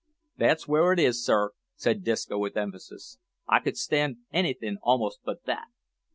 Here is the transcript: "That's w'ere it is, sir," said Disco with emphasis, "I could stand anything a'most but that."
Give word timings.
"That's 0.35 0.63
w'ere 0.65 0.93
it 0.93 0.99
is, 0.99 1.23
sir," 1.23 1.51
said 1.75 2.03
Disco 2.03 2.39
with 2.39 2.57
emphasis, 2.57 3.19
"I 3.47 3.59
could 3.59 3.77
stand 3.77 4.17
anything 4.33 4.77
a'most 4.83 5.19
but 5.23 5.43
that." 5.45 5.67